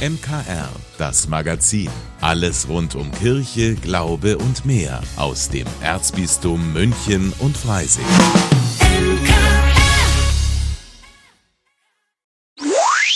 MKR, 0.00 0.70
das 0.96 1.28
Magazin. 1.28 1.90
Alles 2.22 2.68
rund 2.70 2.94
um 2.94 3.12
Kirche, 3.12 3.74
Glaube 3.74 4.38
und 4.38 4.64
mehr 4.64 5.02
aus 5.16 5.50
dem 5.50 5.66
Erzbistum 5.82 6.72
München 6.72 7.34
und 7.38 7.54
Freising. 7.54 8.06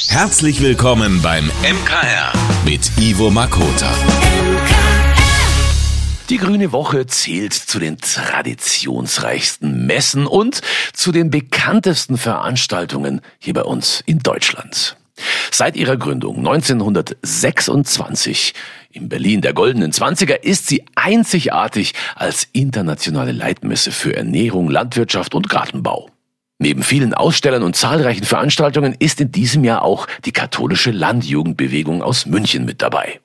Herzlich 0.08 0.60
willkommen 0.60 1.22
beim 1.22 1.47
MKR 1.47 2.35
mit 2.67 2.90
Ivo 2.98 3.30
Makota. 3.30 3.90
Die 6.28 6.37
Grüne 6.37 6.71
Woche 6.71 7.06
zählt 7.06 7.54
zu 7.54 7.78
den 7.78 7.96
traditionsreichsten 7.96 9.87
Messen 9.87 10.26
und 10.26 10.60
zu 10.92 11.12
den 11.12 11.30
bekanntesten 11.30 12.19
Veranstaltungen 12.19 13.22
hier 13.38 13.54
bei 13.54 13.62
uns 13.62 14.03
in 14.04 14.19
Deutschland. 14.19 14.98
Seit 15.51 15.77
ihrer 15.77 15.97
Gründung 15.97 16.38
1926 16.38 18.55
in 18.91 19.09
Berlin 19.09 19.41
der 19.41 19.55
Goldenen 19.55 19.92
Zwanziger 19.92 20.45
ist 20.45 20.69
sie 20.69 20.84
einzigartig 20.95 21.95
als 22.15 22.48
internationale 22.52 23.32
Leitmesse 23.32 23.92
für 23.92 24.16
Ernährung, 24.16 24.70
Landwirtschaft 24.70 25.34
und 25.34 25.48
Gartenbau. 25.48 26.10
Neben 26.59 26.82
vielen 26.82 27.15
Ausstellern 27.15 27.62
und 27.62 27.77
zahlreichen 27.77 28.24
Veranstaltungen 28.24 28.95
ist 28.98 29.20
in 29.20 29.32
diesem 29.32 29.65
Jahr 29.65 29.82
auch 29.82 30.06
die 30.24 30.32
katholische 30.32 30.92
Landjugendbewegung 30.92 32.02
aus 32.02 32.27
München 32.27 32.65
mit 32.65 32.80
dabei. 32.80 33.20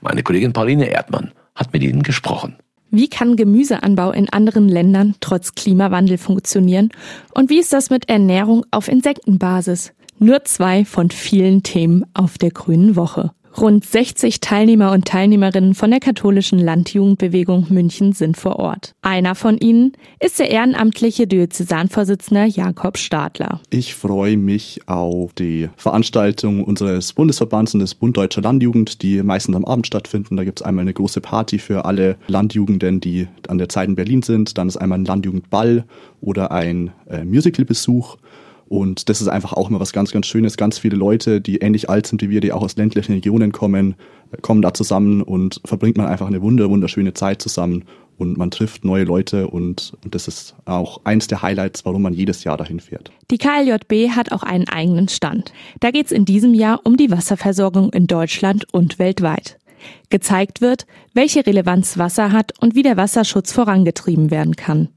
Meine 0.00 0.22
Kollegin 0.22 0.52
Pauline 0.52 0.86
Erdmann 0.86 1.32
hat 1.54 1.72
mit 1.72 1.82
ihnen 1.82 2.02
gesprochen. 2.02 2.56
Wie 2.90 3.08
kann 3.08 3.36
Gemüseanbau 3.36 4.12
in 4.12 4.28
anderen 4.28 4.68
Ländern 4.68 5.16
trotz 5.20 5.54
Klimawandel 5.54 6.16
funktionieren? 6.16 6.90
Und 7.32 7.50
wie 7.50 7.58
ist 7.58 7.72
das 7.72 7.90
mit 7.90 8.08
Ernährung 8.08 8.64
auf 8.70 8.88
Insektenbasis? 8.88 9.92
Nur 10.18 10.44
zwei 10.44 10.84
von 10.84 11.10
vielen 11.10 11.62
Themen 11.62 12.04
auf 12.14 12.38
der 12.38 12.50
Grünen 12.50 12.96
Woche. 12.96 13.32
Rund 13.56 13.84
60 13.84 14.40
Teilnehmer 14.40 14.90
und 14.90 15.04
Teilnehmerinnen 15.04 15.74
von 15.74 15.90
der 15.90 16.00
katholischen 16.00 16.58
Landjugendbewegung 16.58 17.66
München 17.70 18.12
sind 18.12 18.36
vor 18.36 18.56
Ort. 18.56 18.94
Einer 19.02 19.36
von 19.36 19.58
ihnen 19.58 19.92
ist 20.18 20.40
der 20.40 20.50
ehrenamtliche 20.50 21.28
Diözesanvorsitzender 21.28 22.46
Jakob 22.46 22.98
Stadler. 22.98 23.60
Ich 23.70 23.94
freue 23.94 24.36
mich 24.36 24.80
auf 24.86 25.32
die 25.34 25.68
Veranstaltung 25.76 26.64
unseres 26.64 27.12
Bundesverbands 27.12 27.74
und 27.74 27.80
des 27.80 27.94
Bund 27.94 28.16
Deutscher 28.16 28.42
Landjugend, 28.42 29.02
die 29.02 29.22
meistens 29.22 29.54
am 29.54 29.64
Abend 29.64 29.86
stattfinden. 29.86 30.36
Da 30.36 30.42
gibt 30.42 30.60
es 30.60 30.66
einmal 30.66 30.82
eine 30.82 30.94
große 30.94 31.20
Party 31.20 31.60
für 31.60 31.84
alle 31.84 32.16
Landjugenden, 32.26 33.00
die 33.00 33.28
an 33.46 33.58
der 33.58 33.68
Zeit 33.68 33.88
in 33.88 33.94
Berlin 33.94 34.22
sind. 34.22 34.58
Dann 34.58 34.66
ist 34.66 34.78
einmal 34.78 34.98
ein 34.98 35.04
Landjugendball 35.04 35.84
oder 36.20 36.50
ein 36.50 36.90
äh, 37.08 37.24
Musicalbesuch. 37.24 38.16
Und 38.74 39.08
das 39.08 39.20
ist 39.20 39.28
einfach 39.28 39.52
auch 39.52 39.70
mal 39.70 39.78
was 39.78 39.92
ganz, 39.92 40.10
ganz 40.10 40.26
Schönes. 40.26 40.56
Ganz 40.56 40.78
viele 40.78 40.96
Leute, 40.96 41.40
die 41.40 41.58
ähnlich 41.58 41.88
alt 41.88 42.08
sind 42.08 42.22
wie 42.22 42.30
wir, 42.30 42.40
die 42.40 42.50
auch 42.50 42.62
aus 42.62 42.76
ländlichen 42.76 43.12
Regionen 43.12 43.52
kommen, 43.52 43.94
kommen 44.42 44.62
da 44.62 44.74
zusammen 44.74 45.22
und 45.22 45.60
verbringt 45.64 45.96
man 45.96 46.06
einfach 46.06 46.26
eine 46.26 46.42
wunder, 46.42 46.68
wunderschöne 46.68 47.14
Zeit 47.14 47.40
zusammen 47.40 47.84
und 48.18 48.36
man 48.36 48.50
trifft 48.50 48.84
neue 48.84 49.04
Leute 49.04 49.46
und, 49.46 49.94
und 50.02 50.14
das 50.14 50.26
ist 50.26 50.56
auch 50.64 51.00
eins 51.04 51.28
der 51.28 51.42
Highlights, 51.42 51.84
warum 51.84 52.02
man 52.02 52.14
jedes 52.14 52.42
Jahr 52.42 52.56
dahin 52.56 52.80
fährt. 52.80 53.12
Die 53.30 53.38
KLJB 53.38 54.10
hat 54.10 54.32
auch 54.32 54.42
einen 54.42 54.68
eigenen 54.68 55.08
Stand. 55.08 55.52
Da 55.78 55.92
geht 55.92 56.06
es 56.06 56.12
in 56.12 56.24
diesem 56.24 56.52
Jahr 56.52 56.80
um 56.82 56.96
die 56.96 57.12
Wasserversorgung 57.12 57.92
in 57.92 58.08
Deutschland 58.08 58.66
und 58.72 58.98
weltweit. 58.98 59.58
Gezeigt 60.10 60.60
wird, 60.60 60.86
welche 61.12 61.46
Relevanz 61.46 61.96
Wasser 61.96 62.32
hat 62.32 62.52
und 62.60 62.74
wie 62.74 62.82
der 62.82 62.96
Wasserschutz 62.96 63.52
vorangetrieben 63.52 64.32
werden 64.32 64.56
kann. 64.56 64.88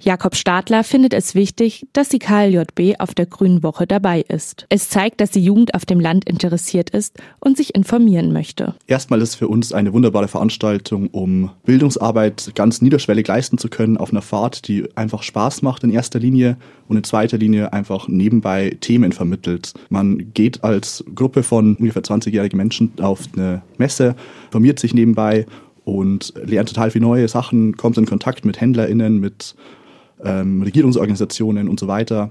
Jakob 0.00 0.36
Stadler 0.36 0.84
findet 0.84 1.14
es 1.14 1.34
wichtig, 1.34 1.86
dass 1.92 2.08
die 2.08 2.18
KLJB 2.18 3.00
auf 3.00 3.14
der 3.14 3.26
Grünen 3.26 3.62
Woche 3.62 3.86
dabei 3.86 4.20
ist. 4.20 4.66
Es 4.68 4.88
zeigt, 4.88 5.20
dass 5.20 5.30
die 5.30 5.42
Jugend 5.42 5.74
auf 5.74 5.86
dem 5.86 6.00
Land 6.00 6.28
interessiert 6.28 6.90
ist 6.90 7.18
und 7.40 7.56
sich 7.56 7.74
informieren 7.74 8.32
möchte. 8.32 8.74
Erstmal 8.86 9.20
ist 9.22 9.30
es 9.30 9.34
für 9.34 9.48
uns 9.48 9.72
eine 9.72 9.92
wunderbare 9.92 10.28
Veranstaltung, 10.28 11.08
um 11.08 11.50
Bildungsarbeit 11.64 12.52
ganz 12.54 12.82
niederschwellig 12.82 13.26
leisten 13.26 13.58
zu 13.58 13.68
können 13.68 13.96
auf 13.96 14.10
einer 14.10 14.22
Fahrt, 14.22 14.68
die 14.68 14.84
einfach 14.96 15.22
Spaß 15.22 15.62
macht 15.62 15.84
in 15.84 15.90
erster 15.90 16.18
Linie 16.18 16.56
und 16.88 16.96
in 16.96 17.04
zweiter 17.04 17.38
Linie 17.38 17.72
einfach 17.72 18.08
nebenbei 18.08 18.76
Themen 18.80 19.12
vermittelt. 19.12 19.72
Man 19.88 20.32
geht 20.34 20.64
als 20.64 21.04
Gruppe 21.14 21.42
von 21.42 21.76
ungefähr 21.76 22.02
20-jährigen 22.02 22.56
Menschen 22.56 22.92
auf 23.00 23.20
eine 23.34 23.62
Messe, 23.78 24.16
informiert 24.46 24.78
sich 24.78 24.94
nebenbei 24.94 25.46
und 25.84 26.32
lernt 26.36 26.68
total 26.68 26.90
viele 26.90 27.04
neue 27.04 27.28
Sachen, 27.28 27.76
kommt 27.76 27.98
in 27.98 28.06
Kontakt 28.06 28.44
mit 28.44 28.60
HändlerInnen, 28.60 29.18
mit 29.18 29.54
ähm, 30.22 30.62
Regierungsorganisationen 30.62 31.68
und 31.68 31.78
so 31.78 31.86
weiter. 31.86 32.30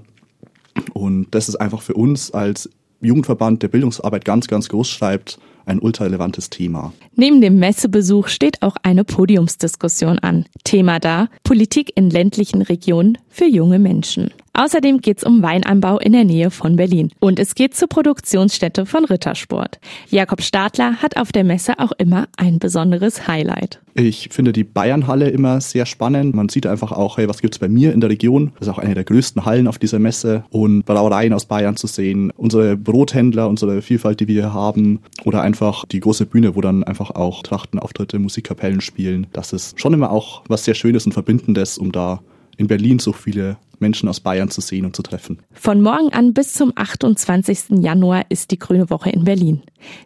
Und 0.92 1.28
das 1.30 1.48
ist 1.48 1.56
einfach 1.56 1.82
für 1.82 1.94
uns 1.94 2.32
als 2.32 2.68
Jugendverband, 3.00 3.62
der 3.62 3.68
Bildungsarbeit 3.68 4.24
ganz, 4.24 4.48
ganz 4.48 4.68
groß 4.68 4.88
schreibt, 4.88 5.38
ein 5.66 5.78
ultrarelevantes 5.78 6.50
Thema. 6.50 6.92
Neben 7.14 7.40
dem 7.40 7.58
Messebesuch 7.58 8.28
steht 8.28 8.62
auch 8.62 8.76
eine 8.82 9.04
Podiumsdiskussion 9.04 10.18
an. 10.18 10.46
Thema 10.64 10.98
da, 10.98 11.28
Politik 11.42 11.92
in 11.94 12.10
ländlichen 12.10 12.62
Regionen 12.62 13.18
für 13.28 13.46
junge 13.46 13.78
Menschen. 13.78 14.30
Außerdem 14.56 15.00
geht 15.00 15.18
es 15.18 15.24
um 15.24 15.42
Weinanbau 15.42 15.98
in 15.98 16.12
der 16.12 16.22
Nähe 16.22 16.48
von 16.52 16.76
Berlin. 16.76 17.10
Und 17.18 17.40
es 17.40 17.56
geht 17.56 17.74
zur 17.74 17.88
Produktionsstätte 17.88 18.86
von 18.86 19.04
Rittersport. 19.04 19.80
Jakob 20.10 20.42
Stadler 20.42 21.02
hat 21.02 21.16
auf 21.16 21.32
der 21.32 21.42
Messe 21.42 21.80
auch 21.80 21.90
immer 21.98 22.28
ein 22.36 22.60
besonderes 22.60 23.26
Highlight. 23.26 23.80
Ich 23.94 24.28
finde 24.30 24.52
die 24.52 24.62
Bayernhalle 24.62 25.28
immer 25.30 25.60
sehr 25.60 25.86
spannend. 25.86 26.36
Man 26.36 26.48
sieht 26.48 26.68
einfach 26.68 26.92
auch, 26.92 27.18
hey, 27.18 27.28
was 27.28 27.42
gibt's 27.42 27.58
bei 27.58 27.68
mir 27.68 27.92
in 27.92 28.00
der 28.00 28.10
Region? 28.10 28.52
Das 28.58 28.68
ist 28.68 28.74
auch 28.74 28.78
eine 28.78 28.94
der 28.94 29.02
größten 29.02 29.44
Hallen 29.44 29.66
auf 29.66 29.78
dieser 29.78 29.98
Messe. 29.98 30.44
Und 30.50 30.84
Brauereien 30.84 31.32
aus 31.32 31.46
Bayern 31.46 31.76
zu 31.76 31.88
sehen, 31.88 32.30
unsere 32.36 32.76
Brothändler, 32.76 33.48
unsere 33.48 33.82
Vielfalt, 33.82 34.20
die 34.20 34.28
wir 34.28 34.34
hier 34.34 34.52
haben. 34.52 35.00
Oder 35.24 35.42
einfach 35.42 35.84
die 35.86 35.98
große 35.98 36.26
Bühne, 36.26 36.54
wo 36.54 36.60
dann 36.60 36.84
einfach 36.84 37.10
auch 37.10 37.42
Trachtenauftritte, 37.42 38.20
Musikkapellen 38.20 38.80
spielen. 38.80 39.26
Das 39.32 39.52
ist 39.52 39.80
schon 39.80 39.94
immer 39.94 40.12
auch 40.12 40.42
was 40.46 40.64
sehr 40.64 40.74
Schönes 40.74 41.06
und 41.06 41.12
Verbindendes, 41.12 41.76
um 41.76 41.90
da 41.90 42.20
in 42.56 42.66
Berlin 42.66 42.98
so 42.98 43.12
viele 43.12 43.56
Menschen 43.78 44.08
aus 44.08 44.20
Bayern 44.20 44.50
zu 44.50 44.60
sehen 44.60 44.86
und 44.86 44.96
zu 44.96 45.02
treffen. 45.02 45.40
Von 45.52 45.80
morgen 45.80 46.12
an 46.12 46.32
bis 46.32 46.54
zum 46.54 46.72
28. 46.74 47.80
Januar 47.82 48.24
ist 48.28 48.50
die 48.50 48.58
Grüne 48.58 48.88
Woche 48.90 49.10
in 49.10 49.24
Berlin. 49.24 49.62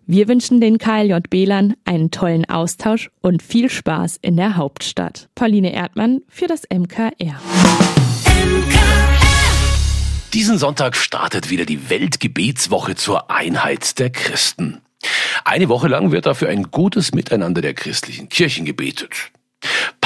Wir 0.07 0.29
wünschen 0.29 0.61
den 0.61 0.79
KLJB-Lern 0.79 1.75
einen 1.85 2.11
tollen 2.11 2.45
Austausch 2.47 3.11
und 3.21 3.43
viel 3.43 3.71
Spaß 3.71 4.19
in 4.23 4.37
der 4.37 4.57
Hauptstadt. 4.57 5.29
Pauline 5.35 5.73
Erdmann 5.73 6.23
für 6.29 6.47
das 6.47 6.63
MKR. 6.73 7.41
Diesen 10.35 10.59
Sonntag 10.59 10.97
startet 10.97 11.51
wieder 11.51 11.65
die 11.65 11.89
Weltgebetswoche 11.89 12.95
zur 12.95 13.31
Einheit 13.31 13.99
der 13.99 14.11
Christen. 14.11 14.81
Eine 15.45 15.69
Woche 15.69 15.89
lang 15.89 16.13
wird 16.13 16.27
dafür 16.27 16.49
ein 16.49 16.65
gutes 16.65 17.13
Miteinander 17.15 17.63
der 17.63 17.75
christlichen 17.75 18.29
Kirchen 18.29 18.65
gebetet. 18.65 19.31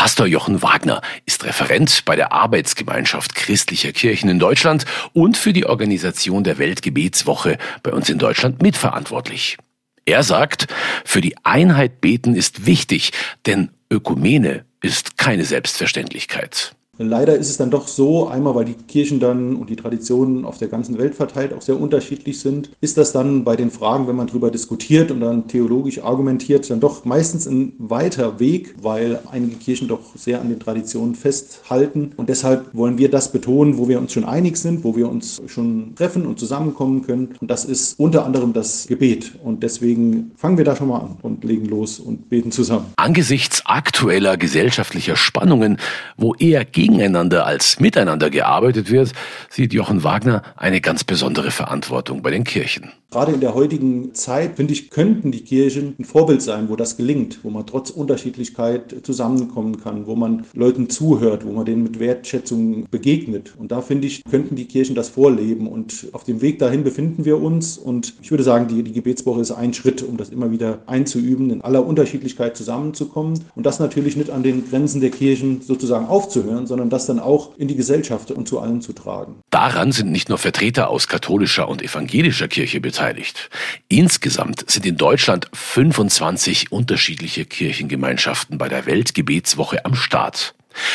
Pastor 0.02 0.26
Jochen 0.26 0.62
Wagner 0.62 1.00
ist 1.26 1.44
Referent 1.44 2.04
bei 2.04 2.16
der 2.16 2.32
Arbeitsgemeinschaft 2.32 3.36
christlicher 3.36 3.92
Kirchen 3.92 4.28
in 4.28 4.40
Deutschland 4.40 4.84
und 5.12 5.36
für 5.36 5.52
die 5.52 5.64
Organisation 5.64 6.42
der 6.42 6.58
Weltgebetswoche 6.58 7.56
bei 7.84 7.92
uns 7.92 8.08
in 8.08 8.18
Deutschland 8.18 8.62
mitverantwortlich. 8.62 9.58
Er 10.04 10.24
sagt, 10.24 10.66
für 11.04 11.20
die 11.20 11.36
Einheit 11.44 12.00
beten 12.00 12.34
ist 12.34 12.66
wichtig, 12.66 13.12
denn 13.46 13.70
Ökumene 13.92 14.64
ist 14.80 15.18
keine 15.18 15.44
Selbstverständlichkeit. 15.44 16.74
Leider 17.08 17.36
ist 17.36 17.50
es 17.50 17.56
dann 17.56 17.70
doch 17.70 17.88
so, 17.88 18.28
einmal 18.28 18.54
weil 18.54 18.64
die 18.64 18.74
Kirchen 18.74 19.20
dann 19.20 19.56
und 19.56 19.70
die 19.70 19.76
Traditionen 19.76 20.44
auf 20.44 20.58
der 20.58 20.68
ganzen 20.68 20.98
Welt 20.98 21.14
verteilt 21.14 21.52
auch 21.52 21.62
sehr 21.62 21.80
unterschiedlich 21.80 22.40
sind, 22.40 22.70
ist 22.80 22.98
das 22.98 23.12
dann 23.12 23.44
bei 23.44 23.56
den 23.56 23.70
Fragen, 23.70 24.08
wenn 24.08 24.16
man 24.16 24.26
darüber 24.26 24.50
diskutiert 24.50 25.10
und 25.10 25.20
dann 25.20 25.48
theologisch 25.48 26.02
argumentiert, 26.02 26.68
dann 26.70 26.80
doch 26.80 27.04
meistens 27.04 27.46
ein 27.46 27.72
weiter 27.78 28.40
Weg, 28.40 28.74
weil 28.80 29.20
einige 29.30 29.56
Kirchen 29.56 29.88
doch 29.88 30.16
sehr 30.16 30.40
an 30.40 30.48
den 30.48 30.60
Traditionen 30.60 31.14
festhalten. 31.14 32.12
Und 32.16 32.28
deshalb 32.28 32.74
wollen 32.74 32.98
wir 32.98 33.10
das 33.10 33.32
betonen, 33.32 33.78
wo 33.78 33.88
wir 33.88 33.98
uns 33.98 34.12
schon 34.12 34.24
einig 34.24 34.56
sind, 34.56 34.84
wo 34.84 34.96
wir 34.96 35.08
uns 35.08 35.42
schon 35.46 35.94
treffen 35.94 36.26
und 36.26 36.38
zusammenkommen 36.38 37.02
können. 37.02 37.34
Und 37.40 37.50
das 37.50 37.64
ist 37.64 37.98
unter 37.98 38.24
anderem 38.24 38.52
das 38.52 38.86
Gebet. 38.86 39.32
Und 39.42 39.62
deswegen 39.62 40.32
fangen 40.36 40.58
wir 40.58 40.64
da 40.64 40.76
schon 40.76 40.88
mal 40.88 41.00
an 41.00 41.16
und 41.22 41.44
legen 41.44 41.66
los 41.66 41.98
und 41.98 42.28
beten 42.28 42.52
zusammen. 42.52 42.86
Angesichts 42.96 43.62
aktueller 43.66 44.36
gesellschaftlicher 44.36 45.16
Spannungen, 45.16 45.78
wo 46.16 46.34
eher 46.34 46.64
gegeneinander 46.92 47.46
als 47.46 47.80
miteinander 47.80 48.30
gearbeitet 48.30 48.90
wird, 48.90 49.12
sieht 49.48 49.72
Jochen 49.72 50.04
Wagner 50.04 50.42
eine 50.56 50.80
ganz 50.80 51.04
besondere 51.04 51.50
Verantwortung 51.50 52.22
bei 52.22 52.30
den 52.30 52.44
Kirchen. 52.44 52.92
Gerade 53.12 53.32
in 53.32 53.40
der 53.40 53.52
heutigen 53.52 54.14
Zeit, 54.14 54.56
finde 54.56 54.72
ich, 54.72 54.88
könnten 54.88 55.32
die 55.32 55.44
Kirchen 55.44 55.94
ein 55.98 56.06
Vorbild 56.06 56.40
sein, 56.40 56.70
wo 56.70 56.76
das 56.76 56.96
gelingt, 56.96 57.40
wo 57.42 57.50
man 57.50 57.66
trotz 57.66 57.90
Unterschiedlichkeit 57.90 58.96
zusammenkommen 59.02 59.82
kann, 59.82 60.06
wo 60.06 60.16
man 60.16 60.46
Leuten 60.54 60.88
zuhört, 60.88 61.44
wo 61.44 61.52
man 61.52 61.66
denen 61.66 61.82
mit 61.82 62.00
Wertschätzung 62.00 62.86
begegnet. 62.90 63.52
Und 63.58 63.70
da 63.70 63.82
finde 63.82 64.06
ich, 64.06 64.24
könnten 64.24 64.56
die 64.56 64.64
Kirchen 64.64 64.94
das 64.94 65.10
vorleben. 65.10 65.68
Und 65.68 66.06
auf 66.12 66.24
dem 66.24 66.40
Weg 66.40 66.58
dahin 66.58 66.84
befinden 66.84 67.26
wir 67.26 67.38
uns. 67.42 67.76
Und 67.76 68.14
ich 68.22 68.30
würde 68.30 68.44
sagen, 68.44 68.66
die, 68.68 68.82
die 68.82 68.92
Gebetswoche 68.92 69.42
ist 69.42 69.50
ein 69.50 69.74
Schritt, 69.74 70.02
um 70.02 70.16
das 70.16 70.30
immer 70.30 70.50
wieder 70.50 70.78
einzuüben, 70.86 71.50
in 71.50 71.60
aller 71.60 71.84
Unterschiedlichkeit 71.84 72.56
zusammenzukommen. 72.56 73.44
Und 73.54 73.66
das 73.66 73.78
natürlich 73.78 74.16
nicht 74.16 74.30
an 74.30 74.42
den 74.42 74.70
Grenzen 74.70 75.02
der 75.02 75.10
Kirchen 75.10 75.60
sozusagen 75.60 76.06
aufzuhören, 76.06 76.66
sondern 76.66 76.88
das 76.88 77.04
dann 77.04 77.20
auch 77.20 77.58
in 77.58 77.68
die 77.68 77.76
Gesellschaft 77.76 78.30
und 78.30 78.48
zu 78.48 78.58
allen 78.58 78.80
zu 78.80 78.94
tragen. 78.94 79.34
Daran 79.50 79.92
sind 79.92 80.10
nicht 80.10 80.30
nur 80.30 80.38
Vertreter 80.38 80.88
aus 80.88 81.08
katholischer 81.08 81.68
und 81.68 81.82
evangelischer 81.82 82.48
Kirche 82.48 82.80
beteiligt, 82.80 83.01
beteiligt. 83.02 83.50
Insgesamt 83.88 84.70
sind 84.70 84.86
in 84.86 84.96
Deutschland 84.96 85.48
25 85.52 86.70
unterschiedliche 86.70 87.44
Kirchengemeinschaften 87.44 88.58
bei 88.58 88.68
der 88.68 88.86
Weltgebetswoche 88.86 89.84
am 89.84 89.96
Start. 89.96 90.54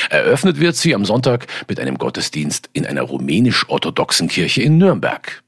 Eröffnet 0.10 0.60
wird 0.60 0.78
sie 0.78 0.96
am 0.96 1.04
Sonntag 1.04 1.48
mit 1.68 1.80
einem 1.82 1.98
Gottesdienst 1.98 2.70
in 2.72 2.86
einer 2.86 3.02
rumänisch-orthodoxen 3.02 4.30
Kirche 4.30 4.62
in 4.62 4.78
Nürnberg. 4.78 5.44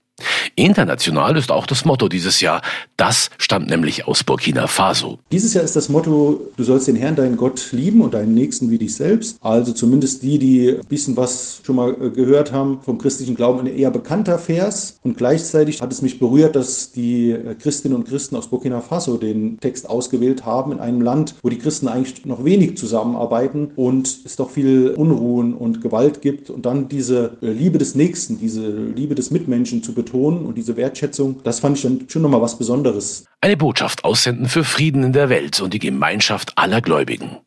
International 0.55 1.37
ist 1.37 1.51
auch 1.51 1.65
das 1.65 1.85
Motto 1.85 2.09
dieses 2.09 2.41
Jahr. 2.41 2.61
Das 2.97 3.29
stammt 3.37 3.69
nämlich 3.69 4.07
aus 4.07 4.23
Burkina 4.23 4.67
Faso. 4.67 5.19
Dieses 5.31 5.53
Jahr 5.53 5.63
ist 5.63 5.75
das 5.75 5.89
Motto, 5.89 6.41
du 6.57 6.63
sollst 6.63 6.87
den 6.87 6.95
Herrn, 6.95 7.15
deinen 7.15 7.37
Gott 7.37 7.71
lieben 7.71 8.01
und 8.01 8.13
deinen 8.13 8.33
Nächsten 8.33 8.69
wie 8.69 8.77
dich 8.77 8.95
selbst. 8.95 9.37
Also 9.41 9.71
zumindest 9.71 10.21
die, 10.23 10.37
die 10.37 10.69
ein 10.69 10.87
bisschen 10.87 11.15
was 11.15 11.61
schon 11.63 11.77
mal 11.77 11.95
äh, 11.99 12.09
gehört 12.09 12.51
haben 12.51 12.79
vom 12.81 12.97
christlichen 12.97 13.35
Glauben, 13.35 13.59
ein 13.61 13.67
eher 13.67 13.91
bekannter 13.91 14.37
Vers. 14.37 14.99
Und 15.03 15.17
gleichzeitig 15.17 15.81
hat 15.81 15.91
es 15.91 16.01
mich 16.01 16.19
berührt, 16.19 16.55
dass 16.55 16.91
die 16.91 17.31
äh, 17.31 17.55
Christinnen 17.55 17.97
und 17.97 18.07
Christen 18.07 18.35
aus 18.35 18.47
Burkina 18.47 18.81
Faso 18.81 19.17
den 19.17 19.59
Text 19.59 19.89
ausgewählt 19.89 20.45
haben 20.45 20.73
in 20.73 20.79
einem 20.79 21.01
Land, 21.01 21.35
wo 21.41 21.49
die 21.49 21.57
Christen 21.57 21.87
eigentlich 21.87 22.25
noch 22.25 22.43
wenig 22.43 22.77
zusammenarbeiten 22.77 23.71
und 23.75 24.19
es 24.25 24.35
doch 24.35 24.49
viel 24.49 24.89
Unruhen 24.97 25.53
und 25.53 25.81
Gewalt 25.81 26.21
gibt. 26.21 26.49
Und 26.49 26.65
dann 26.65 26.89
diese 26.89 27.37
äh, 27.41 27.51
Liebe 27.51 27.77
des 27.77 27.95
Nächsten, 27.95 28.39
diese 28.39 28.67
Liebe 28.69 29.15
des 29.15 29.31
Mitmenschen 29.31 29.81
zu 29.83 29.93
betonen 29.93 30.08
betonen 30.09 30.45
und 30.45 30.55
diese 30.55 30.75
Wertschätzung, 30.75 31.41
das 31.43 31.59
fand 31.59 31.77
ich 31.77 31.83
dann 31.83 32.05
schon 32.07 32.21
nochmal 32.21 32.41
was 32.41 32.57
Besonderes. 32.57 33.25
Eine 33.41 33.57
Botschaft 33.57 34.03
aussenden 34.03 34.47
für 34.47 34.63
Frieden 34.63 35.03
in 35.03 35.13
der 35.13 35.29
Welt 35.29 35.61
und 35.61 35.73
die 35.73 35.79
Gemeinschaft 35.79 36.57
aller 36.57 36.81
Gläubigen. 36.81 37.37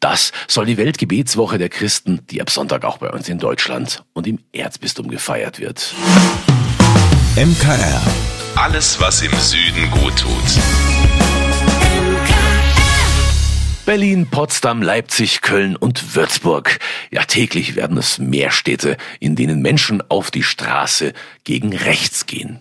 Das 0.00 0.32
soll 0.48 0.66
die 0.66 0.76
Weltgebetswoche 0.76 1.58
der 1.58 1.68
Christen, 1.68 2.20
die 2.30 2.40
ab 2.40 2.50
Sonntag 2.50 2.84
auch 2.84 2.98
bei 2.98 3.10
uns 3.10 3.28
in 3.28 3.38
Deutschland 3.38 4.04
und 4.12 4.26
im 4.26 4.38
Erzbistum 4.52 5.08
gefeiert 5.08 5.60
wird. 5.60 5.94
MKR. 7.36 8.02
Alles, 8.56 9.00
was 9.00 9.22
im 9.22 9.32
Süden 9.32 9.90
gut 9.90 10.16
tut. 10.18 11.21
Berlin, 13.84 14.28
Potsdam, 14.30 14.80
Leipzig, 14.80 15.42
Köln 15.42 15.74
und 15.74 16.14
Würzburg. 16.14 16.78
Ja, 17.10 17.24
täglich 17.24 17.74
werden 17.74 17.96
es 17.96 18.20
mehr 18.20 18.52
Städte, 18.52 18.96
in 19.18 19.34
denen 19.34 19.60
Menschen 19.60 20.02
auf 20.08 20.30
die 20.30 20.44
Straße 20.44 21.12
gegen 21.42 21.74
rechts 21.74 22.26
gehen. 22.26 22.60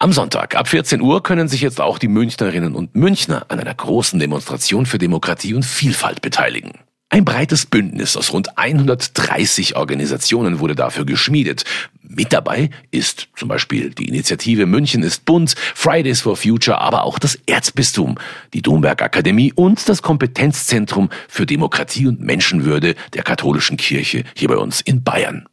Am 0.00 0.12
Sonntag 0.12 0.56
ab 0.56 0.66
14 0.66 1.00
Uhr 1.00 1.22
können 1.22 1.46
sich 1.46 1.60
jetzt 1.60 1.80
auch 1.80 1.98
die 1.98 2.08
Münchnerinnen 2.08 2.74
und 2.74 2.96
Münchner 2.96 3.46
an 3.50 3.60
einer 3.60 3.74
großen 3.74 4.18
Demonstration 4.18 4.84
für 4.84 4.98
Demokratie 4.98 5.54
und 5.54 5.64
Vielfalt 5.64 6.22
beteiligen. 6.22 6.72
Ein 7.12 7.26
breites 7.26 7.66
Bündnis 7.66 8.16
aus 8.16 8.32
rund 8.32 8.56
130 8.56 9.76
Organisationen 9.76 10.60
wurde 10.60 10.74
dafür 10.74 11.04
geschmiedet. 11.04 11.66
Mit 12.00 12.32
dabei 12.32 12.70
ist 12.90 13.28
zum 13.36 13.48
Beispiel 13.48 13.90
die 13.90 14.08
Initiative 14.08 14.64
München 14.64 15.02
ist 15.02 15.26
bunt, 15.26 15.54
Fridays 15.74 16.22
for 16.22 16.36
Future, 16.36 16.78
aber 16.78 17.04
auch 17.04 17.18
das 17.18 17.34
Erzbistum, 17.44 18.16
die 18.54 18.62
Domberg 18.62 19.02
Akademie 19.02 19.52
und 19.52 19.90
das 19.90 20.00
Kompetenzzentrum 20.00 21.10
für 21.28 21.44
Demokratie 21.44 22.06
und 22.06 22.22
Menschenwürde 22.22 22.94
der 23.12 23.22
katholischen 23.24 23.76
Kirche 23.76 24.24
hier 24.34 24.48
bei 24.48 24.56
uns 24.56 24.80
in 24.80 25.04
Bayern. 25.04 25.46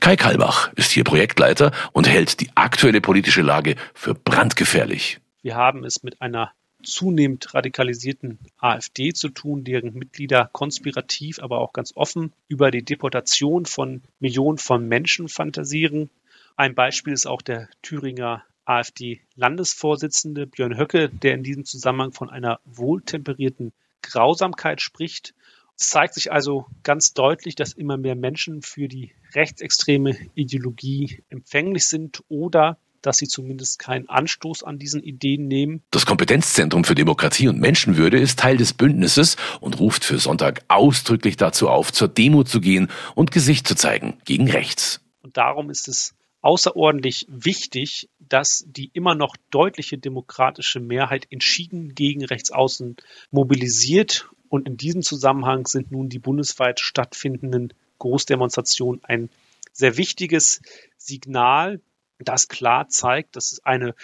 Kai 0.00 0.16
Kalbach 0.16 0.72
ist 0.76 0.92
hier 0.92 1.04
Projektleiter 1.04 1.72
und 1.92 2.08
hält 2.08 2.40
die 2.40 2.48
aktuelle 2.54 3.02
politische 3.02 3.42
Lage 3.42 3.76
für 3.92 4.14
brandgefährlich. 4.14 5.18
Wir 5.42 5.56
haben 5.56 5.84
es 5.84 6.02
mit 6.02 6.22
einer 6.22 6.52
zunehmend 6.86 7.54
radikalisierten 7.54 8.38
AfD 8.58 9.12
zu 9.12 9.28
tun, 9.28 9.64
deren 9.64 9.94
Mitglieder 9.94 10.48
konspirativ, 10.52 11.38
aber 11.40 11.60
auch 11.60 11.72
ganz 11.72 11.92
offen 11.94 12.32
über 12.48 12.70
die 12.70 12.84
Deportation 12.84 13.66
von 13.66 14.02
Millionen 14.20 14.58
von 14.58 14.88
Menschen 14.88 15.28
fantasieren. 15.28 16.10
Ein 16.56 16.74
Beispiel 16.74 17.12
ist 17.12 17.26
auch 17.26 17.42
der 17.42 17.68
Thüringer 17.82 18.44
AfD-Landesvorsitzende 18.64 20.46
Björn 20.46 20.76
Höcke, 20.76 21.08
der 21.08 21.34
in 21.34 21.42
diesem 21.42 21.64
Zusammenhang 21.64 22.12
von 22.12 22.30
einer 22.30 22.60
wohltemperierten 22.64 23.72
Grausamkeit 24.02 24.80
spricht. 24.80 25.34
Es 25.78 25.90
zeigt 25.90 26.14
sich 26.14 26.32
also 26.32 26.66
ganz 26.82 27.12
deutlich, 27.12 27.54
dass 27.54 27.74
immer 27.74 27.96
mehr 27.96 28.16
Menschen 28.16 28.62
für 28.62 28.88
die 28.88 29.12
rechtsextreme 29.34 30.16
Ideologie 30.34 31.22
empfänglich 31.28 31.86
sind 31.86 32.24
oder 32.28 32.78
dass 33.06 33.18
sie 33.18 33.28
zumindest 33.28 33.78
keinen 33.78 34.08
Anstoß 34.08 34.64
an 34.64 34.78
diesen 34.78 35.02
Ideen 35.02 35.46
nehmen. 35.46 35.82
Das 35.90 36.06
Kompetenzzentrum 36.06 36.84
für 36.84 36.94
Demokratie 36.94 37.48
und 37.48 37.60
Menschenwürde 37.60 38.18
ist 38.18 38.38
Teil 38.38 38.56
des 38.56 38.74
Bündnisses 38.74 39.36
und 39.60 39.78
ruft 39.78 40.04
für 40.04 40.18
Sonntag 40.18 40.64
ausdrücklich 40.68 41.36
dazu 41.36 41.68
auf, 41.68 41.92
zur 41.92 42.08
Demo 42.08 42.42
zu 42.44 42.60
gehen 42.60 42.90
und 43.14 43.30
Gesicht 43.30 43.68
zu 43.68 43.76
zeigen 43.76 44.18
gegen 44.24 44.50
rechts. 44.50 45.00
Und 45.22 45.36
darum 45.36 45.70
ist 45.70 45.88
es 45.88 46.14
außerordentlich 46.40 47.26
wichtig, 47.28 48.08
dass 48.18 48.64
die 48.66 48.90
immer 48.92 49.14
noch 49.14 49.36
deutliche 49.50 49.98
demokratische 49.98 50.80
Mehrheit 50.80 51.26
entschieden 51.30 51.94
gegen 51.94 52.24
Rechtsaußen 52.24 52.96
mobilisiert. 53.30 54.28
Und 54.48 54.68
in 54.68 54.76
diesem 54.76 55.02
Zusammenhang 55.02 55.66
sind 55.66 55.90
nun 55.90 56.08
die 56.08 56.18
bundesweit 56.18 56.80
stattfindenden 56.80 57.72
Großdemonstrationen 57.98 59.02
ein 59.04 59.28
sehr 59.72 59.96
wichtiges 59.96 60.60
Signal, 60.96 61.80
das 62.18 62.48
klar 62.48 62.88
zeigt, 62.88 63.36
dass 63.36 63.52
es 63.52 63.64
eine 63.64 63.94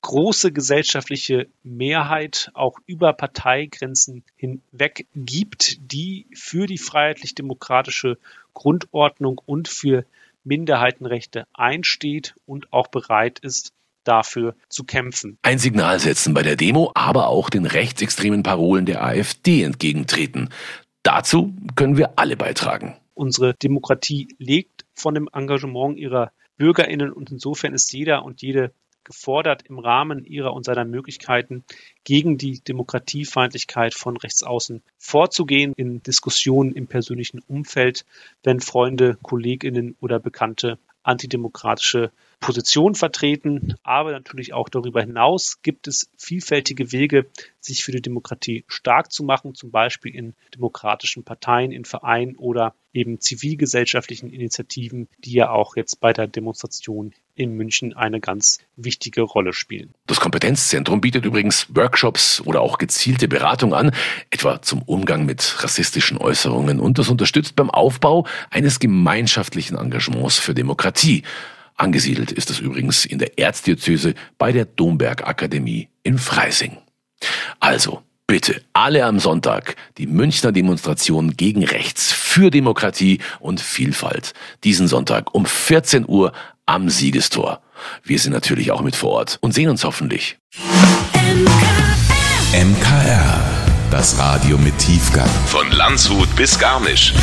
große 0.00 0.52
gesellschaftliche 0.52 1.48
Mehrheit 1.62 2.50
auch 2.54 2.78
über 2.86 3.12
Parteigrenzen 3.12 4.24
hinweg 4.36 5.06
gibt, 5.14 5.78
die 5.92 6.26
für 6.34 6.66
die 6.66 6.78
freiheitlich-demokratische 6.78 8.18
Grundordnung 8.54 9.40
und 9.44 9.68
für 9.68 10.04
Minderheitenrechte 10.44 11.46
einsteht 11.52 12.34
und 12.46 12.72
auch 12.72 12.88
bereit 12.88 13.40
ist, 13.40 13.72
dafür 14.04 14.54
zu 14.68 14.84
kämpfen. 14.84 15.38
Ein 15.42 15.58
Signal 15.58 16.00
setzen 16.00 16.32
bei 16.32 16.42
der 16.42 16.56
Demo, 16.56 16.90
aber 16.94 17.28
auch 17.28 17.50
den 17.50 17.66
rechtsextremen 17.66 18.42
Parolen 18.42 18.86
der 18.86 19.04
AfD 19.04 19.62
entgegentreten. 19.62 20.48
Dazu 21.02 21.54
können 21.74 21.98
wir 21.98 22.12
alle 22.16 22.36
beitragen. 22.36 22.96
Unsere 23.14 23.54
Demokratie 23.54 24.28
legt 24.38 24.77
von 25.00 25.14
dem 25.14 25.28
Engagement 25.32 25.98
ihrer 25.98 26.32
BürgerInnen 26.56 27.12
und 27.12 27.30
insofern 27.30 27.74
ist 27.74 27.92
jeder 27.92 28.24
und 28.24 28.42
jede 28.42 28.72
gefordert, 29.04 29.62
im 29.66 29.78
Rahmen 29.78 30.24
ihrer 30.24 30.52
und 30.52 30.64
seiner 30.64 30.84
Möglichkeiten 30.84 31.64
gegen 32.04 32.36
die 32.36 32.60
Demokratiefeindlichkeit 32.60 33.94
von 33.94 34.16
Rechtsaußen 34.16 34.82
vorzugehen 34.98 35.72
in 35.76 36.02
Diskussionen 36.02 36.72
im 36.72 36.86
persönlichen 36.86 37.40
Umfeld, 37.48 38.04
wenn 38.42 38.60
Freunde, 38.60 39.16
Kolleginnen 39.22 39.96
oder 40.00 40.18
Bekannte 40.20 40.78
antidemokratische 41.02 42.12
Position 42.40 42.94
vertreten, 42.94 43.74
aber 43.82 44.12
natürlich 44.12 44.52
auch 44.52 44.68
darüber 44.68 45.00
hinaus 45.00 45.60
gibt 45.62 45.88
es 45.88 46.08
vielfältige 46.16 46.92
Wege, 46.92 47.26
sich 47.60 47.84
für 47.84 47.92
die 47.92 48.00
Demokratie 48.00 48.64
stark 48.68 49.12
zu 49.12 49.24
machen, 49.24 49.54
zum 49.54 49.70
Beispiel 49.70 50.14
in 50.14 50.34
demokratischen 50.54 51.24
Parteien, 51.24 51.72
in 51.72 51.84
Vereinen 51.84 52.36
oder 52.36 52.74
eben 52.92 53.20
zivilgesellschaftlichen 53.20 54.30
Initiativen, 54.30 55.08
die 55.18 55.32
ja 55.32 55.50
auch 55.50 55.76
jetzt 55.76 56.00
bei 56.00 56.12
der 56.12 56.26
Demonstration 56.26 57.12
in 57.34 57.52
München 57.54 57.94
eine 57.94 58.20
ganz 58.20 58.58
wichtige 58.76 59.22
Rolle 59.22 59.52
spielen. 59.52 59.94
Das 60.06 60.20
Kompetenzzentrum 60.20 61.00
bietet 61.00 61.24
übrigens 61.24 61.66
Workshops 61.74 62.40
oder 62.40 62.60
auch 62.60 62.78
gezielte 62.78 63.28
Beratung 63.28 63.74
an, 63.74 63.92
etwa 64.30 64.62
zum 64.62 64.82
Umgang 64.82 65.26
mit 65.26 65.62
rassistischen 65.62 66.18
Äußerungen 66.18 66.80
und 66.80 66.98
das 66.98 67.08
unterstützt 67.08 67.56
beim 67.56 67.70
Aufbau 67.70 68.26
eines 68.50 68.80
gemeinschaftlichen 68.80 69.76
Engagements 69.76 70.38
für 70.38 70.54
Demokratie. 70.54 71.22
Angesiedelt 71.78 72.32
ist 72.32 72.50
es 72.50 72.58
übrigens 72.58 73.04
in 73.04 73.18
der 73.18 73.38
Erzdiözese 73.38 74.14
bei 74.36 74.50
der 74.50 74.64
Domberg 74.64 75.26
Akademie 75.26 75.88
in 76.02 76.18
Freising. 76.18 76.76
Also, 77.60 78.02
bitte 78.26 78.60
alle 78.72 79.04
am 79.04 79.20
Sonntag 79.20 79.76
die 79.96 80.08
Münchner 80.08 80.50
Demonstration 80.50 81.36
gegen 81.36 81.64
rechts 81.64 82.12
für 82.12 82.50
Demokratie 82.50 83.20
und 83.38 83.60
Vielfalt. 83.60 84.34
Diesen 84.64 84.88
Sonntag 84.88 85.34
um 85.34 85.46
14 85.46 86.04
Uhr 86.08 86.32
am 86.66 86.90
Siegestor. 86.90 87.62
Wir 88.02 88.18
sind 88.18 88.32
natürlich 88.32 88.72
auch 88.72 88.82
mit 88.82 88.96
vor 88.96 89.10
Ort 89.10 89.38
und 89.40 89.54
sehen 89.54 89.70
uns 89.70 89.84
hoffentlich. 89.84 90.36
MKR, 92.52 93.40
das 93.92 94.18
Radio 94.18 94.58
mit 94.58 94.76
Tiefgang. 94.78 95.30
Von 95.46 95.70
Landshut 95.70 96.34
bis 96.34 96.58
Garmisch. 96.58 97.14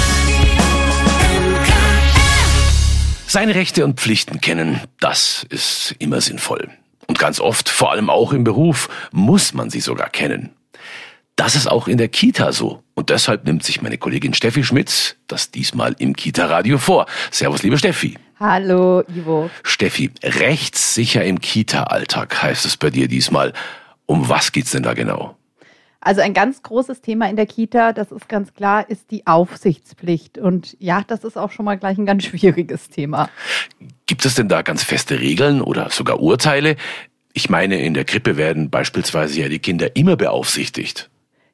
Seine 3.36 3.56
Rechte 3.56 3.84
und 3.84 4.00
Pflichten 4.00 4.40
kennen, 4.40 4.80
das 5.02 5.46
ist 5.50 5.94
immer 6.00 6.22
sinnvoll. 6.22 6.70
Und 7.06 7.20
ganz 7.20 7.42
oft, 7.42 7.68
vor 7.68 7.92
allem 7.92 8.10
auch 8.10 8.32
im 8.32 8.46
Beruf, 8.46 8.88
muss 9.12 9.54
man 9.54 9.70
sie 9.70 9.82
sogar 9.82 10.10
kennen. 10.10 10.52
Das 11.36 11.58
ist 11.58 11.68
auch 11.68 11.90
in 11.90 11.98
der 11.98 12.08
Kita 12.08 12.54
so. 12.54 12.82
Und 12.94 13.10
deshalb 13.10 13.44
nimmt 13.44 13.66
sich 13.66 13.82
meine 13.82 13.98
Kollegin 13.98 14.34
Steffi 14.34 14.64
Schmitz 14.64 15.18
das 15.28 15.52
diesmal 15.52 15.98
im 16.00 16.16
Kita-Radio 16.16 16.78
vor. 16.78 17.08
Servus, 17.30 17.62
liebe 17.62 17.78
Steffi. 17.78 18.18
Hallo, 18.40 19.04
Ivo. 19.14 19.50
Steffi, 19.64 20.12
rechtssicher 20.24 21.26
im 21.26 21.42
Kita-Alltag 21.42 22.42
heißt 22.42 22.66
es 22.66 22.78
bei 22.78 22.90
dir 22.90 23.10
diesmal. 23.10 23.52
Um 24.06 24.30
was 24.30 24.54
geht's 24.54 24.72
denn 24.72 24.84
da 24.84 24.94
genau? 24.94 25.36
Also 26.06 26.22
ein 26.22 26.36
ganz 26.36 26.62
großes 26.62 27.02
Thema 27.02 27.28
in 27.32 27.36
der 27.36 27.48
Kita, 27.48 27.92
das 27.92 28.12
ist 28.12 28.30
ganz 28.30 28.54
klar, 28.54 28.88
ist 28.92 29.10
die 29.10 29.26
Aufsichtspflicht. 29.26 30.38
Und 30.38 30.78
ja, 30.80 31.04
das 31.08 31.24
ist 31.24 31.36
auch 31.36 31.52
schon 31.52 31.66
mal 31.66 31.80
gleich 31.80 31.98
ein 31.98 32.06
ganz 32.06 32.24
schwieriges 32.26 32.90
Thema. 32.90 33.28
Gibt 34.06 34.24
es 34.24 34.36
denn 34.36 34.48
da 34.48 34.62
ganz 34.62 34.84
feste 34.84 35.20
Regeln 35.20 35.62
oder 35.62 35.90
sogar 35.90 36.20
Urteile? 36.20 36.76
Ich 37.34 37.50
meine, 37.50 37.80
in 37.80 37.96
der 37.96 38.06
Krippe 38.06 38.38
werden 38.38 38.70
beispielsweise 38.70 39.42
ja 39.42 39.50
die 39.50 39.58
Kinder 39.58 39.96
immer 39.96 40.16
beaufsichtigt. 40.16 41.10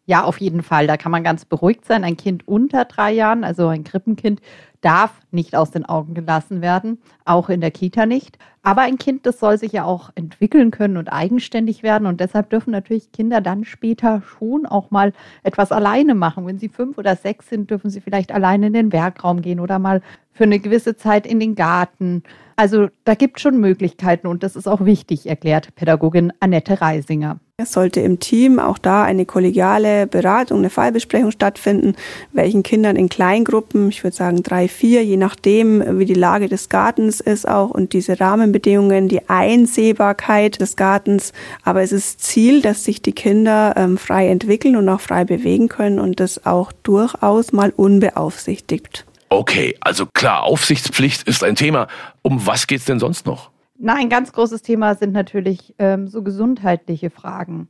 Ja, 0.05 0.23
auf 0.23 0.41
jeden 0.41 0.63
Fall. 0.63 0.87
Da 0.87 0.97
kann 0.97 1.11
man 1.11 1.23
ganz 1.23 1.45
beruhigt 1.45 1.85
sein. 1.85 2.03
Ein 2.03 2.17
Kind 2.17 2.47
unter 2.47 2.85
drei 2.85 3.11
Jahren, 3.11 3.43
also 3.43 3.67
ein 3.67 3.83
Krippenkind, 3.83 4.41
darf 4.81 5.11
nicht 5.29 5.55
aus 5.55 5.69
den 5.69 5.85
Augen 5.85 6.15
gelassen 6.15 6.61
werden, 6.61 6.99
auch 7.23 7.49
in 7.49 7.61
der 7.61 7.69
Kita 7.69 8.07
nicht. 8.07 8.39
Aber 8.63 8.81
ein 8.81 8.97
Kind, 8.97 9.25
das 9.27 9.39
soll 9.39 9.57
sich 9.59 9.71
ja 9.71 9.85
auch 9.85 10.09
entwickeln 10.15 10.71
können 10.71 10.97
und 10.97 11.07
eigenständig 11.09 11.83
werden. 11.83 12.07
Und 12.07 12.19
deshalb 12.19 12.49
dürfen 12.49 12.71
natürlich 12.71 13.11
Kinder 13.11 13.41
dann 13.41 13.63
später 13.63 14.23
schon 14.23 14.65
auch 14.65 14.89
mal 14.89 15.13
etwas 15.43 15.71
alleine 15.71 16.15
machen. 16.15 16.47
Wenn 16.47 16.57
sie 16.57 16.69
fünf 16.69 16.97
oder 16.97 17.15
sechs 17.15 17.49
sind, 17.49 17.69
dürfen 17.69 17.91
sie 17.91 18.01
vielleicht 18.01 18.31
alleine 18.31 18.67
in 18.67 18.73
den 18.73 18.91
Werkraum 18.91 19.41
gehen 19.41 19.59
oder 19.59 19.77
mal 19.77 20.01
für 20.31 20.45
eine 20.45 20.59
gewisse 20.59 20.95
Zeit 20.95 21.27
in 21.27 21.39
den 21.39 21.53
Garten. 21.55 22.23
Also 22.55 22.89
da 23.03 23.13
gibt 23.13 23.37
es 23.37 23.43
schon 23.43 23.59
Möglichkeiten 23.59 24.27
und 24.27 24.41
das 24.41 24.55
ist 24.55 24.67
auch 24.67 24.83
wichtig, 24.83 25.27
erklärt 25.27 25.75
Pädagogin 25.75 26.33
Annette 26.39 26.81
Reisinger. 26.81 27.39
Es 27.61 27.73
sollte 27.73 27.99
im 27.99 28.19
Team 28.19 28.57
auch 28.57 28.79
da 28.79 29.03
eine 29.03 29.27
kollegiale 29.27 30.07
Beratung, 30.07 30.59
eine 30.59 30.71
Fallbesprechung 30.71 31.29
stattfinden, 31.29 31.95
welchen 32.31 32.63
Kindern 32.63 32.95
in 32.95 33.07
Kleingruppen, 33.07 33.89
ich 33.89 34.03
würde 34.03 34.15
sagen 34.15 34.41
drei, 34.41 34.67
vier, 34.67 35.05
je 35.05 35.17
nachdem, 35.17 35.99
wie 35.99 36.05
die 36.05 36.15
Lage 36.15 36.49
des 36.49 36.69
Gartens 36.69 37.19
ist 37.19 37.47
auch 37.47 37.69
und 37.69 37.93
diese 37.93 38.19
Rahmenbedingungen, 38.19 39.09
die 39.09 39.29
Einsehbarkeit 39.29 40.59
des 40.59 40.75
Gartens. 40.75 41.33
Aber 41.63 41.83
es 41.83 41.91
ist 41.91 42.21
Ziel, 42.21 42.63
dass 42.63 42.83
sich 42.83 43.03
die 43.03 43.13
Kinder 43.13 43.75
ähm, 43.77 43.99
frei 43.99 44.27
entwickeln 44.29 44.75
und 44.75 44.89
auch 44.89 45.01
frei 45.01 45.23
bewegen 45.23 45.69
können 45.69 45.99
und 45.99 46.19
das 46.19 46.45
auch 46.47 46.71
durchaus 46.81 47.51
mal 47.51 47.71
unbeaufsichtigt. 47.75 49.05
Okay, 49.29 49.77
also 49.81 50.07
klar, 50.07 50.43
Aufsichtspflicht 50.43 51.23
ist 51.23 51.43
ein 51.43 51.55
Thema. 51.55 51.87
Um 52.23 52.47
was 52.47 52.65
geht's 52.65 52.85
denn 52.85 52.99
sonst 52.99 53.27
noch? 53.27 53.50
Na, 53.83 53.95
ein 53.95 54.09
ganz 54.09 54.31
großes 54.31 54.61
Thema 54.61 54.93
sind 54.93 55.11
natürlich 55.11 55.73
ähm, 55.79 56.07
so 56.07 56.21
gesundheitliche 56.21 57.09
Fragen. 57.09 57.67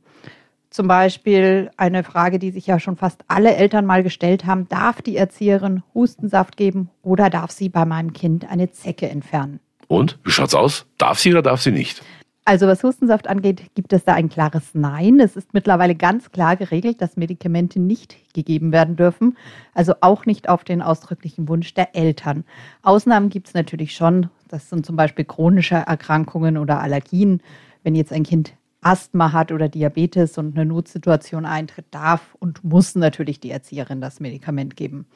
Zum 0.68 0.86
Beispiel 0.86 1.70
eine 1.78 2.04
Frage, 2.04 2.38
die 2.38 2.50
sich 2.50 2.66
ja 2.66 2.78
schon 2.78 2.96
fast 2.96 3.22
alle 3.28 3.56
Eltern 3.56 3.86
mal 3.86 4.02
gestellt 4.02 4.44
haben. 4.44 4.68
Darf 4.68 5.00
die 5.00 5.16
Erzieherin 5.16 5.82
Hustensaft 5.94 6.58
geben 6.58 6.90
oder 7.00 7.30
darf 7.30 7.50
sie 7.50 7.70
bei 7.70 7.86
meinem 7.86 8.12
Kind 8.12 8.46
eine 8.50 8.70
Zecke 8.70 9.08
entfernen? 9.08 9.60
Und? 9.88 10.18
Wie 10.22 10.30
schaut's 10.30 10.54
aus? 10.54 10.84
Darf 10.98 11.18
sie 11.18 11.30
oder 11.30 11.40
darf 11.40 11.62
sie 11.62 11.72
nicht? 11.72 12.02
Also 12.44 12.66
was 12.66 12.82
Hustensaft 12.82 13.26
angeht, 13.28 13.74
gibt 13.74 13.94
es 13.94 14.04
da 14.04 14.12
ein 14.12 14.28
klares 14.28 14.74
Nein. 14.74 15.18
Es 15.18 15.36
ist 15.36 15.54
mittlerweile 15.54 15.94
ganz 15.94 16.30
klar 16.30 16.56
geregelt, 16.56 17.00
dass 17.00 17.16
Medikamente 17.16 17.80
nicht 17.80 18.16
gegeben 18.34 18.70
werden 18.72 18.96
dürfen, 18.96 19.38
also 19.74 19.94
auch 20.02 20.26
nicht 20.26 20.48
auf 20.48 20.64
den 20.64 20.82
ausdrücklichen 20.82 21.48
Wunsch 21.48 21.72
der 21.72 21.94
Eltern. 21.94 22.44
Ausnahmen 22.82 23.30
gibt 23.30 23.48
es 23.48 23.54
natürlich 23.54 23.94
schon. 23.94 24.28
Das 24.52 24.68
sind 24.68 24.84
zum 24.84 24.96
Beispiel 24.96 25.24
chronische 25.24 25.76
Erkrankungen 25.76 26.58
oder 26.58 26.78
Allergien. 26.78 27.40
Wenn 27.84 27.94
jetzt 27.94 28.12
ein 28.12 28.22
Kind 28.22 28.52
Asthma 28.82 29.32
hat 29.32 29.50
oder 29.50 29.70
Diabetes 29.70 30.36
und 30.36 30.54
eine 30.54 30.66
Notsituation 30.66 31.46
eintritt, 31.46 31.86
darf 31.90 32.36
und 32.38 32.62
muss 32.62 32.94
natürlich 32.94 33.40
die 33.40 33.50
Erzieherin 33.50 34.02
das 34.02 34.20
Medikament 34.20 34.76
geben. 34.76 35.06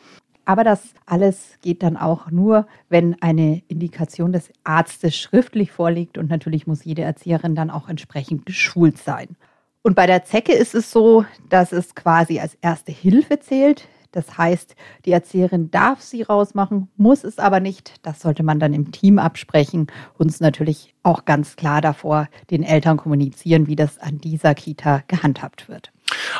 Aber 0.46 0.64
das 0.64 0.94
alles 1.04 1.58
geht 1.60 1.82
dann 1.82 1.98
auch 1.98 2.30
nur, 2.30 2.66
wenn 2.88 3.20
eine 3.20 3.62
Indikation 3.68 4.32
des 4.32 4.50
Arztes 4.64 5.14
schriftlich 5.14 5.70
vorliegt 5.70 6.16
und 6.16 6.30
natürlich 6.30 6.66
muss 6.66 6.84
jede 6.84 7.02
Erzieherin 7.02 7.54
dann 7.54 7.68
auch 7.68 7.90
entsprechend 7.90 8.46
geschult 8.46 8.96
sein. 8.96 9.36
Und 9.82 9.96
bei 9.96 10.06
der 10.06 10.24
Zecke 10.24 10.54
ist 10.54 10.74
es 10.74 10.90
so, 10.90 11.26
dass 11.50 11.72
es 11.72 11.94
quasi 11.94 12.40
als 12.40 12.56
erste 12.62 12.90
Hilfe 12.90 13.38
zählt. 13.40 13.86
Das 14.12 14.38
heißt, 14.38 14.74
die 15.04 15.12
Erzieherin 15.12 15.70
darf 15.70 16.00
sie 16.00 16.22
rausmachen, 16.22 16.88
muss 16.96 17.24
es 17.24 17.38
aber 17.38 17.60
nicht. 17.60 17.94
Das 18.02 18.20
sollte 18.20 18.42
man 18.42 18.58
dann 18.58 18.72
im 18.72 18.92
Team 18.92 19.18
absprechen. 19.18 19.86
Uns 20.18 20.40
natürlich 20.40 20.94
auch 21.02 21.24
ganz 21.24 21.56
klar 21.56 21.80
davor 21.80 22.28
den 22.50 22.62
Eltern 22.62 22.96
kommunizieren, 22.96 23.66
wie 23.66 23.76
das 23.76 23.98
an 23.98 24.18
dieser 24.18 24.54
Kita 24.54 25.02
gehandhabt 25.08 25.68
wird. 25.68 25.92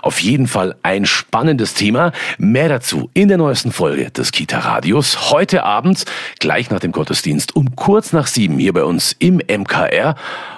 Auf 0.03 0.21
jeden 0.21 0.47
Fall 0.47 0.77
ein 0.83 1.07
spannendes 1.07 1.75
Thema. 1.75 2.13
Mehr 2.39 2.69
dazu 2.69 3.11
in 3.15 3.29
der 3.29 3.39
neuesten 3.39 3.73
Folge 3.73 4.11
des 4.11 4.31
Kita 4.31 4.59
Radios. 4.59 5.31
Heute 5.31 5.65
Abend, 5.65 6.05
gleich 6.39 6.71
nach 6.71 6.81
dem 6.81 6.93
Gottesdienst, 6.93 7.57
um 7.57 7.75
kurz 7.75 8.13
nach 8.13 8.27
sieben 8.27 8.59
hier 8.59 8.73
bei 8.73 8.85
uns 8.85 9.15
im 9.19 9.37
MKR 9.39 10.15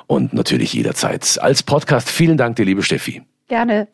und 0.07 0.33
natürlich 0.33 0.73
jederzeit 0.73 1.39
als 1.41 1.63
Podcast. 1.63 2.11
Vielen 2.11 2.37
Dank 2.37 2.57
dir, 2.57 2.65
liebe 2.65 2.83
Steffi. 2.83 3.23
Gerne. 3.49 3.89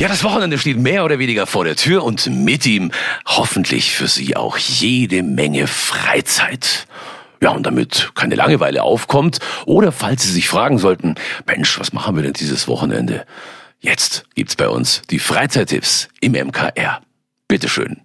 Ja, 0.00 0.08
das 0.08 0.24
Wochenende 0.24 0.56
steht 0.56 0.78
mehr 0.78 1.04
oder 1.04 1.18
weniger 1.18 1.46
vor 1.46 1.64
der 1.64 1.76
Tür 1.76 2.04
und 2.04 2.24
mit 2.24 2.64
ihm 2.64 2.90
hoffentlich 3.26 3.92
für 3.92 4.08
Sie 4.08 4.34
auch 4.34 4.56
jede 4.56 5.22
Menge 5.22 5.66
Freizeit. 5.66 6.86
Ja, 7.42 7.50
und 7.50 7.66
damit 7.66 8.12
keine 8.14 8.34
Langeweile 8.34 8.82
aufkommt 8.82 9.40
oder 9.66 9.92
falls 9.92 10.22
Sie 10.22 10.32
sich 10.32 10.48
fragen 10.48 10.78
sollten, 10.78 11.16
Mensch, 11.46 11.78
was 11.78 11.92
machen 11.92 12.16
wir 12.16 12.22
denn 12.22 12.32
dieses 12.32 12.66
Wochenende? 12.66 13.26
Jetzt 13.78 14.24
gibt's 14.34 14.56
bei 14.56 14.70
uns 14.70 15.02
die 15.10 15.18
Freizeittipps 15.18 16.08
im 16.22 16.32
MKR. 16.32 17.02
Bitteschön. 17.46 18.00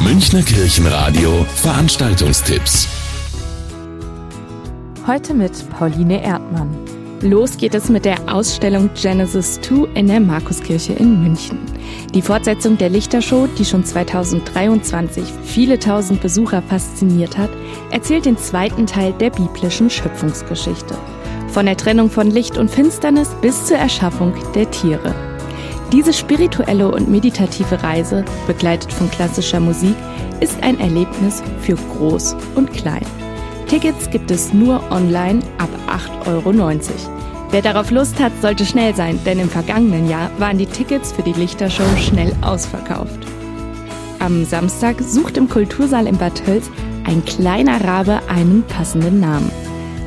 Münchner 0.00 0.42
Kirchenradio 0.42 1.46
Veranstaltungstipps. 1.54 2.86
Heute 5.06 5.32
mit 5.32 5.70
Pauline 5.70 6.22
Erdmann. 6.22 6.99
Los 7.22 7.58
geht 7.58 7.74
es 7.74 7.90
mit 7.90 8.06
der 8.06 8.32
Ausstellung 8.32 8.88
Genesis 8.94 9.60
2 9.60 9.90
in 9.92 10.06
der 10.06 10.20
Markuskirche 10.20 10.94
in 10.94 11.22
München. 11.22 11.58
Die 12.14 12.22
Fortsetzung 12.22 12.78
der 12.78 12.88
Lichtershow, 12.88 13.46
die 13.58 13.66
schon 13.66 13.84
2023 13.84 15.24
viele 15.44 15.78
tausend 15.78 16.22
Besucher 16.22 16.62
fasziniert 16.62 17.36
hat, 17.36 17.50
erzählt 17.90 18.24
den 18.24 18.38
zweiten 18.38 18.86
Teil 18.86 19.12
der 19.12 19.28
biblischen 19.28 19.90
Schöpfungsgeschichte. 19.90 20.94
Von 21.48 21.66
der 21.66 21.76
Trennung 21.76 22.08
von 22.08 22.30
Licht 22.30 22.56
und 22.56 22.70
Finsternis 22.70 23.28
bis 23.42 23.66
zur 23.66 23.76
Erschaffung 23.76 24.32
der 24.54 24.70
Tiere. 24.70 25.14
Diese 25.92 26.14
spirituelle 26.14 26.90
und 26.90 27.10
meditative 27.10 27.82
Reise, 27.82 28.24
begleitet 28.46 28.94
von 28.94 29.10
klassischer 29.10 29.60
Musik, 29.60 29.96
ist 30.40 30.62
ein 30.62 30.80
Erlebnis 30.80 31.42
für 31.60 31.74
Groß 31.74 32.34
und 32.54 32.72
Klein. 32.72 33.04
Tickets 33.70 34.10
gibt 34.10 34.32
es 34.32 34.52
nur 34.52 34.82
online 34.90 35.38
ab 35.58 35.68
8,90 36.26 36.26
Euro. 36.26 36.52
Wer 37.52 37.62
darauf 37.62 37.92
Lust 37.92 38.18
hat, 38.18 38.32
sollte 38.42 38.66
schnell 38.66 38.96
sein, 38.96 39.20
denn 39.24 39.38
im 39.38 39.48
vergangenen 39.48 40.10
Jahr 40.10 40.28
waren 40.38 40.58
die 40.58 40.66
Tickets 40.66 41.12
für 41.12 41.22
die 41.22 41.34
Lichtershow 41.34 41.86
schnell 41.96 42.32
ausverkauft. 42.42 43.20
Am 44.18 44.44
Samstag 44.44 45.00
sucht 45.00 45.36
im 45.36 45.48
Kultursaal 45.48 46.08
in 46.08 46.18
Bad 46.18 46.44
Tölz 46.44 46.68
ein 47.04 47.24
kleiner 47.24 47.84
Rabe 47.84 48.18
einen 48.28 48.64
passenden 48.64 49.20
Namen. 49.20 49.52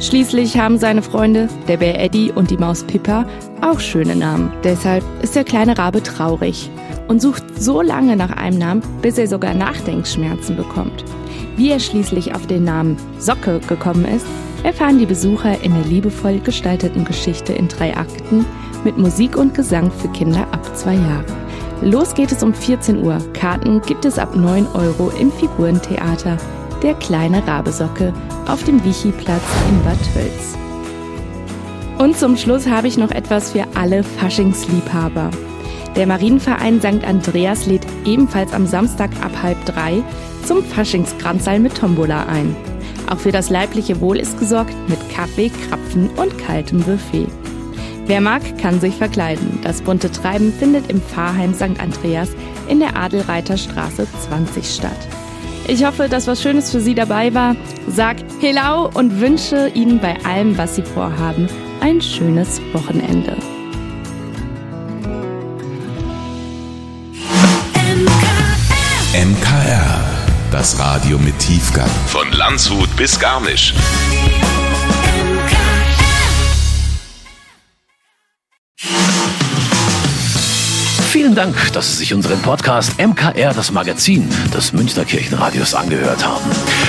Schließlich 0.01 0.57
haben 0.57 0.77
seine 0.77 1.01
Freunde, 1.01 1.47
der 1.69 1.77
Bär 1.77 1.97
Eddie 2.03 2.33
und 2.33 2.51
die 2.51 2.57
Maus 2.57 2.83
Pippa, 2.83 3.25
auch 3.61 3.79
schöne 3.79 4.17
Namen. 4.17 4.51
Deshalb 4.65 5.05
ist 5.21 5.37
der 5.37 5.45
kleine 5.45 5.77
Rabe 5.77 6.03
traurig 6.03 6.69
und 7.07 7.21
sucht 7.21 7.43
so 7.57 7.81
lange 7.81 8.17
nach 8.17 8.31
einem 8.31 8.57
Namen, 8.57 8.83
bis 9.01 9.17
er 9.17 9.27
sogar 9.27 9.53
Nachdenkschmerzen 9.53 10.57
bekommt. 10.57 11.05
Wie 11.55 11.69
er 11.69 11.79
schließlich 11.79 12.33
auf 12.33 12.47
den 12.47 12.63
Namen 12.63 12.97
Socke 13.19 13.59
gekommen 13.67 14.05
ist, 14.05 14.25
erfahren 14.63 14.97
die 14.97 15.05
Besucher 15.05 15.61
in 15.61 15.73
der 15.73 15.83
liebevoll 15.85 16.39
gestalteten 16.39 17.05
Geschichte 17.05 17.53
in 17.53 17.67
drei 17.67 17.95
Akten 17.95 18.45
mit 18.83 18.97
Musik 18.97 19.37
und 19.37 19.53
Gesang 19.53 19.91
für 19.91 20.07
Kinder 20.09 20.47
ab 20.51 20.75
zwei 20.75 20.95
Jahre. 20.95 21.25
Los 21.81 22.13
geht 22.13 22.31
es 22.31 22.43
um 22.43 22.53
14 22.53 23.03
Uhr. 23.03 23.17
Karten 23.33 23.81
gibt 23.81 24.05
es 24.05 24.17
ab 24.17 24.35
9 24.35 24.67
Euro 24.73 25.11
im 25.19 25.31
Figurentheater 25.31 26.37
Der 26.81 26.93
kleine 26.95 27.45
Rabesocke 27.45 28.13
auf 28.47 28.63
dem 28.63 28.83
Wichi-Platz 28.83 29.43
in 29.69 29.83
Bad 29.83 29.97
Tölz. 30.13 30.57
Und 31.97 32.17
zum 32.17 32.35
Schluss 32.37 32.67
habe 32.67 32.87
ich 32.87 32.97
noch 32.97 33.11
etwas 33.11 33.51
für 33.51 33.65
alle 33.75 34.03
Faschingsliebhaber. 34.03 35.29
Der 35.95 36.07
Marienverein 36.07 36.79
St. 36.79 37.05
Andreas 37.05 37.67
lädt 37.67 37.85
ebenfalls 38.03 38.53
am 38.53 38.65
Samstag 38.65 39.11
ab 39.21 39.31
halb 39.43 39.63
drei 39.65 40.03
zum 40.45 40.63
Faschingskranzseil 40.63 41.59
mit 41.59 41.75
Tombola 41.77 42.25
ein. 42.25 42.55
Auch 43.09 43.19
für 43.19 43.31
das 43.31 43.49
leibliche 43.49 44.01
Wohl 44.01 44.17
ist 44.17 44.39
gesorgt 44.39 44.73
mit 44.87 44.97
Kaffee, 45.09 45.51
Krapfen 45.69 46.09
und 46.15 46.37
kaltem 46.39 46.79
Buffet. 46.81 47.27
Wer 48.07 48.21
mag, 48.21 48.41
kann 48.57 48.79
sich 48.79 48.95
verkleiden. 48.95 49.59
Das 49.61 49.81
bunte 49.81 50.11
Treiben 50.11 50.51
findet 50.51 50.89
im 50.89 51.01
Pfarrheim 51.01 51.53
St. 51.53 51.79
Andreas 51.79 52.29
in 52.67 52.79
der 52.79 52.97
Adelreiterstraße 52.97 54.07
20 54.29 54.65
statt. 54.65 54.91
Ich 55.67 55.85
hoffe, 55.85 56.09
dass 56.09 56.27
was 56.27 56.41
Schönes 56.41 56.71
für 56.71 56.81
Sie 56.81 56.95
dabei 56.95 57.33
war. 57.33 57.55
Sag 57.87 58.17
Hello 58.41 58.89
und 58.93 59.21
wünsche 59.21 59.69
Ihnen 59.69 59.99
bei 59.99 60.17
allem, 60.25 60.57
was 60.57 60.75
Sie 60.75 60.81
vorhaben, 60.81 61.47
ein 61.79 62.01
schönes 62.01 62.61
Wochenende. 62.73 63.37
Das 70.63 70.79
Radio 70.79 71.17
mit 71.17 71.37
Tiefgang. 71.39 71.89
Von 72.07 72.31
Landshut 72.31 72.95
bis 72.95 73.19
Garmisch. 73.19 73.73
Vielen 81.11 81.33
Vielen 81.33 81.53
Dank, 81.53 81.73
dass 81.73 81.91
Sie 81.91 81.97
sich 81.97 82.13
unseren 82.13 82.39
Podcast 82.43 82.97
MKR, 82.97 83.53
das 83.53 83.71
Magazin 83.71 84.29
des 84.53 84.71
Münchner 84.71 85.03
Kirchenradios, 85.03 85.73
angehört 85.73 86.23
haben. 86.23 86.45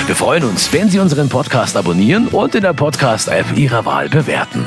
Wir 0.06 0.14
freuen 0.14 0.44
uns, 0.44 0.70
wenn 0.72 0.90
Sie 0.90 0.98
unseren 0.98 1.30
Podcast 1.30 1.76
abonnieren 1.76 2.28
und 2.28 2.54
in 2.54 2.60
der 2.60 2.74
Podcast-App 2.74 3.56
Ihrer 3.56 3.86
Wahl 3.86 4.08
bewerten. 4.08 4.66